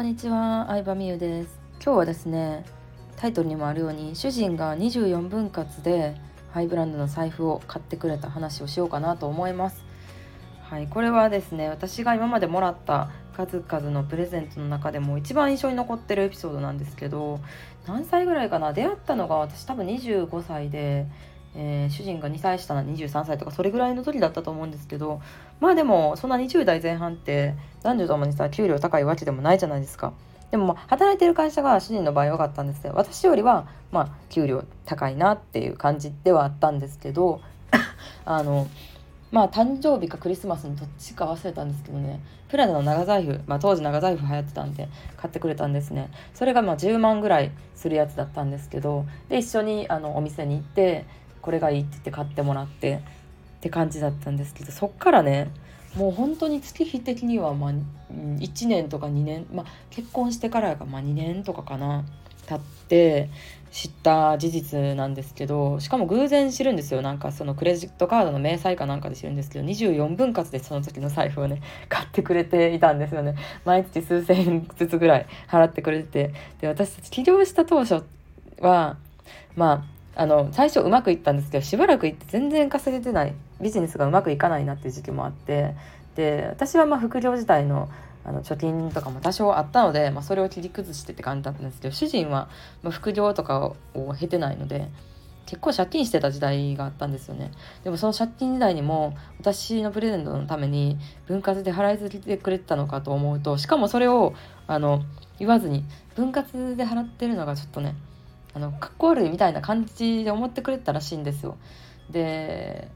[0.00, 1.60] こんにちは、相葉美優です。
[1.74, 2.64] 今日はですね
[3.16, 6.16] タイトルにもあるように主人が24分割で
[6.52, 9.84] ハイブランドの財布を買ってくれた話をしようかなと思います。
[10.62, 17.38] はいこれはですね私が今までもらった数々のプレゼントの中でも一番印象に残ってるエピソードなんですけど
[17.86, 18.72] 何歳ぐらいかな？
[18.72, 21.08] 出会ったのが私多分25歳で
[21.54, 25.20] えー、主人が2歳下な23歳とかそれぐらいの時だったと思うんですけど
[25.58, 30.12] まあでもそんな20代前半って男女ともにさ給料高いわけでもないじゃないですか。
[30.50, 37.40] でもまあ働いてる会社が主人の場合良かったんですよ私よりはまあ給料高いなっていう感じではあったんですけど
[38.24, 38.66] あの
[39.30, 42.20] まあ誕生日かクリスマスにどっちか忘れたんですけどね。
[42.48, 46.10] プラダの長財布、まあ、当時長財布流行ってたんで買ってくれたんですね。
[46.34, 51.06] それがまあ10万ぐらいするやつだったんですけどで一緒にあのお店に行って
[51.42, 53.00] これがいいって言って買ってもらってっ
[53.60, 55.50] て感じだったんですけどそっからね
[55.94, 57.72] もう本当に月日的にはまあ
[58.12, 62.04] 1年とか2年まあ結婚してからがまあ2年とかかな
[62.46, 63.28] 経って
[63.70, 67.02] 知った事実なんですけどしかも偶然知るんですよ。
[67.02, 73.34] なんかそのクレジットカードの明細かなんかで知るんですけど24分割でその時の財布をね 買ってくれていたんですよね。
[73.64, 78.02] 毎日数千円ずつぐらい払ってくれててで私たち起業した当初
[78.60, 78.96] は
[79.54, 85.74] まああの最初うまくいったんですけどしばらくいって全然稼げてないビジネスがうまくいかないなっていう時期もあって
[86.14, 87.88] で私はま副業自体の
[88.22, 92.50] あの貯金とかも多少あったので、まあ、それを切り崩してって感じだったんですけど主人は
[92.82, 94.88] ま副業とかを経てないので
[95.46, 97.50] 結構借金してた時代があったんですよね。
[97.82, 104.34] でもその借金時代にも私のプレゼントのために分割で払い続けてくれてたのかと思うとしかもそれを
[104.66, 105.02] あの
[105.38, 107.94] 言わずに分割で払ってるのがちょっとね
[108.54, 111.56] あのかっこ悪いみたいな感じで思ってくれたらしいんですよ。
[112.10, 112.88] で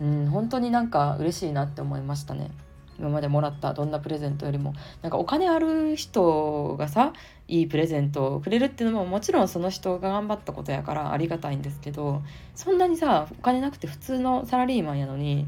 [0.00, 2.50] うん本当になんか嬉しいなって思いましたね。
[2.98, 4.74] 今までもらったどんなプレゼントよりも。
[5.02, 7.12] なんかお金ある人がさ
[7.46, 12.22] いいプレゼントをくれるっていうのももちろんその人が頑張ったことやからありがたいんですけど
[12.56, 15.46] そんなにさお金なくて普通のサラリーマンやのに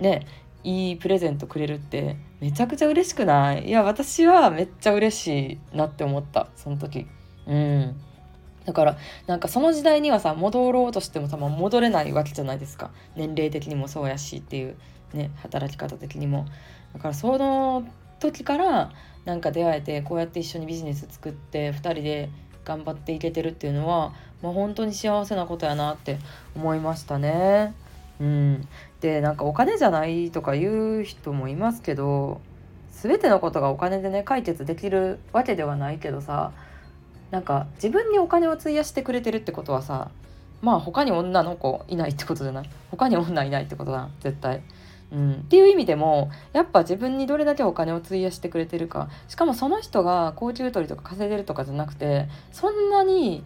[0.00, 0.26] ね
[0.64, 3.68] いいプレゼントくれるってめちゃくちゃ嬉しくない？
[3.68, 7.06] いや私はめっちゃ嬉しいなって思ったその時。
[7.46, 7.96] うん。
[8.66, 12.90] だからなんかその時代にはさ戻ろうとしてもさ、まあ、戻れないわけじゃないですか。
[13.14, 14.76] 年齢的にもそうやしっていう
[15.14, 16.46] ね働き方的にも。
[16.92, 17.86] だからその
[18.18, 18.90] 時から
[19.24, 22.28] なんか出会えてこうやって一緒にビジネス作って2人で
[22.64, 24.12] 頑張っていけてるっていうのは、
[24.42, 26.18] まあ、本当に幸せなことやなって
[26.56, 27.74] 思いましたね。
[28.20, 28.68] うん、
[29.00, 32.40] でなんかお金じゃないとか言う人もいますけど
[32.90, 36.52] 全てのことがお金でね解決できるわけではないけどさ
[37.30, 40.10] なんか自分にお金を費やしてくれてるってことはさ
[40.62, 42.70] まあ他に女の子いないってことじゃない？
[42.90, 44.62] 他に女いないってことだ絶対。
[45.12, 53.44] うん、っていう意味でもやっぱ自分にどれだけお金を費やしてくれてるかしかもその人が高級取りとか稼いでるとかじゃなくてそんなに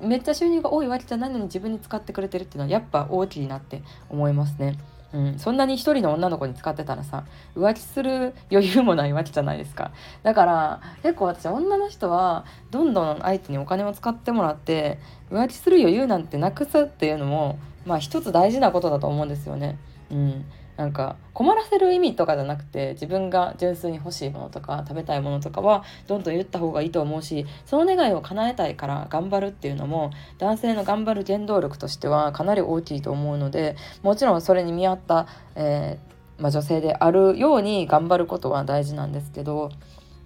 [0.00, 4.78] めっちゃ収入が多いわけじゃないのに自分に使ってくれてるっていうのはやっぱ大きいなって思いますね。
[5.16, 7.24] うん、そんなに一人の女の子に使ってたらさ
[7.56, 9.90] 浮気する余裕もないわけじゃないですか。
[10.22, 14.98] だから結構私女の人はどんどん相手にお金を使ってもらって
[15.30, 19.78] 浮気する余裕なんてなくすっていうのもまあ一つ大事なことだと思うんですよね。
[20.10, 20.44] うん。
[20.76, 39.70] なんか困らせる意味とかじゃなくて自分が純粋に欲しいものとか食べたいものとかはどんどん言った方がいいと思うしその願いを叶えたいから頑張るっていうのも男性の頑張る原動力としてはかなり大きいと思うのでもちろんそれに見合った、えー、まあ、女性であるように頑張ることは大事なんですけど、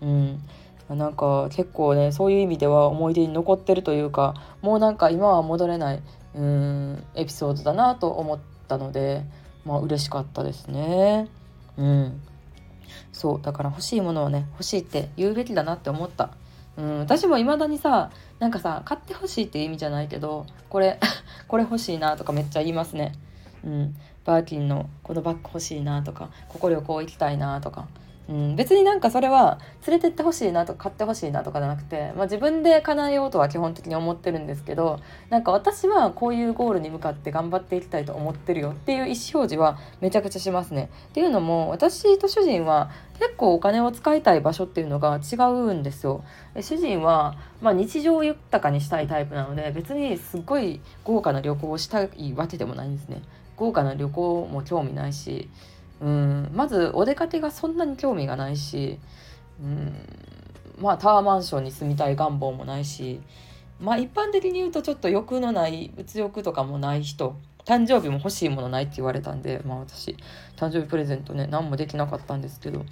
[0.00, 0.42] うん、
[0.88, 6.02] なんか結構ねそういう意味では思い出に残ってるというかもうなんか今は戻れない
[6.34, 9.22] うんエピソードだなと思ったので。
[9.64, 11.28] まあ嬉しかったですね。
[11.76, 12.20] うん。
[13.12, 16.30] そうだから欲しいものをね欲しいって言うべきだなって思った。
[16.76, 20.98] うん、私も未だにさなんかさ買ってほしいっていう意味じゃないけどこれ
[21.48, 23.12] これ欲しいなとかめっちゃ言いますね。
[23.62, 27.88] うん、バーキンのこのバッグ欲しいなとかここ旅行行きたいなとか
[28.30, 35.00] うん、別になんかそれは連れてってほしいなとか買ってほしいなとかじゃなくて、まあ、自分で叶えようとは基本的に思ってるんですけど
[35.30, 40.90] なんか私はこういうゴールに向かって頑張っていきたいと思ってるよっていう意思表示はめちゃくちゃしますね。
[41.08, 46.22] っていうのも私と主人は結構お金を使いたい場所っていうのが違うんですよ。
[46.60, 53.22] 主人は、まあ、日常を豊かにしたいタイプなので別にすっごい豪華な旅行をしたいわけでもないんですね。
[53.56, 55.50] 豪華な旅行も興味ないし
[56.00, 56.50] うん。
[56.54, 58.98] まずお出かけがそんなに興味がないし
[59.62, 59.94] うん。
[60.80, 63.20] まあタワーマンションに住みたい願望もないし
[63.78, 70.16] まあ一般的に言うとちょっと欲のない物欲とかもない人誕生日も欲しいものないって言われたんでまあ私
[70.56, 72.84] 誕生日プレゼントね何もできなかったんですけど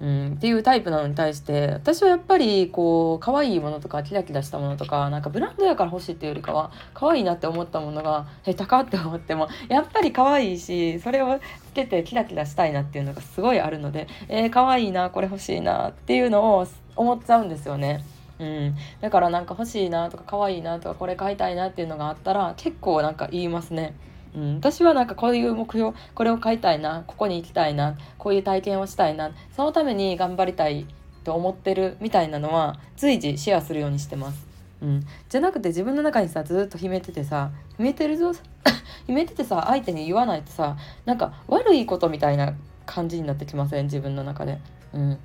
[0.00, 11.40] うん、っていうタイプなのに対して私はやっぱりこう可愛いものとかキラキラしたものとかなんかブランドやから欲しいっていうよりかは可愛いなって思ったものがえ高って思ってもやっぱり可愛いしそれを
[11.70, 18.04] つけてキラキラしたいなっていうのがすごいあるのでえー、可愛いなこれ欲しいなっていうのを思っちゃうんですよね。
[18.38, 23.94] うん、だからなんか欲しいなとか可愛いなとかこれ買いたいなっていうのがあったら結構なんか言いますね。
[24.34, 30.86] うん、私はなんかこういう目標これを買いたいなここに行きたいなこういう体験をしたいなそのために頑張りたい
[31.24, 34.46] と思ってるみたいなのは随時シェアするようにしてます。
[34.80, 38.32] うん、じゃなくて自分の中にさずっと秘めててさ秘めてるぞ
[39.08, 42.54] 秘めててさ相手に言わないとさなんか悪いことみたいな
[42.86, 43.86] 感じになってきません？
[43.86, 44.58] 自分の中で。
[44.92, 45.18] うん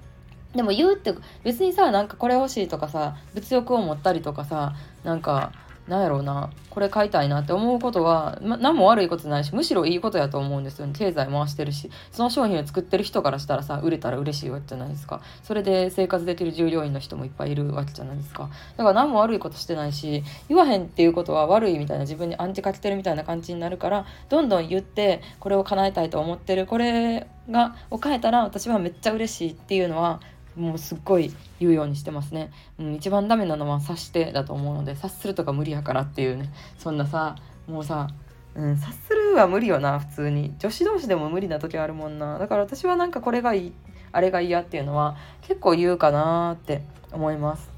[0.56, 5.52] でも言うって別にさなんかこれ欲しいとかさ物欲を持ったりとかさなんか
[5.88, 10.94] なんやろうなこれ買いたいなって思うことは、ま、何も悪いことないしむしろいいことやと思うんですよね。
[10.98, 15.22] 経済回してるしその商品を作ってる人からしたらさ売れたら嬉しいわけじゃないですか。
[15.44, 18.50] それで生活できる従業員の人もいっぱいいるわけじゃないですか。
[18.78, 30.22] だから何も悪いことしてないし言わへんっていうことは悪いみたいな自分にアンチかけてるみたいな感じになるからどんどん言ってこれを叶えたいと思ってるこれがを変えたら私はめっちゃ嬉しいっていうのは
[30.56, 36.50] もうすっごい言うようにしてますね、うん、一番ダメなのは察してだと思うので察するとか無理やからっていうね。
[36.78, 37.36] そんなさ
[37.68, 38.08] もうさ、
[38.56, 40.54] うん、察するは無理よな普通に。
[40.60, 42.38] 女子同士でも無理な時あるもんな。
[42.38, 43.74] だから私はなんかこれがいい
[44.12, 47.70] あれが嫌っていうのは結構言うかなって思います。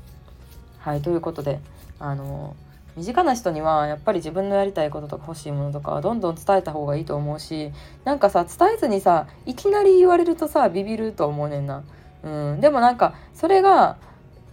[0.79, 1.59] はいということで
[1.97, 2.55] あの
[2.95, 7.71] 身近な人にはやっぱり自分のやりたいこととか欲しいものとかどんどん伝えた方がいいと思うし
[8.03, 11.83] なんかさ伝えずにさいきなり言われるとさビビると思うねんな。
[12.25, 13.97] うん、でもなんかそれが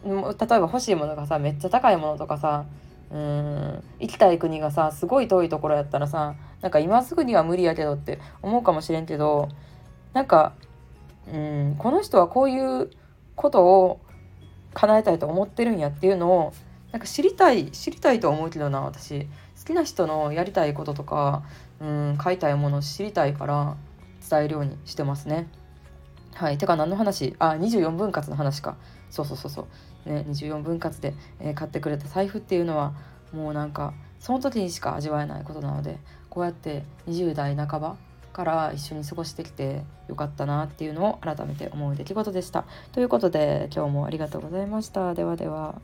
[0.05, 2.67] 例えば欲しいものがさめっちゃ高いものとかさ
[3.11, 3.83] うん。
[4.01, 9.49] 行きたい国がさすごい遠いところやったらさなんか今すぐには無理やけどって思うかもしれんけど
[10.13, 10.55] なんか
[11.33, 11.77] うん。
[11.79, 12.91] この人はこういう
[13.37, 14.01] ことを
[14.75, 16.53] 叶えたいと思ってるんやっていうのを
[16.91, 19.29] なんか知りたい知りたいと思うけどな私。
[19.59, 21.45] 好きな人のやりたいこととか
[21.81, 22.17] うん。
[22.19, 23.77] 買いたいものを知りたいから
[24.29, 25.49] 伝えるようにしてますね。
[26.35, 26.59] はい。
[26.59, 27.35] てか何の話？
[27.39, 28.77] あ、24分割の話か。
[29.11, 29.67] そうそうそうそ
[30.07, 30.11] う。
[30.11, 32.95] ね、24分割で、えー、買ってくれた財布っていうのは、
[33.33, 35.99] もうなんか、その時にしか味わえないことなので、
[36.31, 37.97] こうやって20代半ば
[38.33, 42.65] から一緒に過ごしてきてよかったなっていうのを改めて思う出来事でした。
[42.93, 45.15] ということで、今日もありがとうございました。
[45.15, 45.81] ではでは。